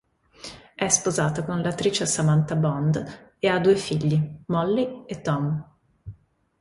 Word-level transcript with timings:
È 0.73 0.87
sposato 0.87 1.43
con 1.43 1.61
l'attrice 1.61 2.07
Samantha 2.07 2.55
Bond 2.55 3.35
e 3.37 3.47
ha 3.47 3.59
due 3.59 3.75
figli, 3.75 4.19
Molly 4.47 5.03
e 5.05 5.21
Tom. 5.21 5.63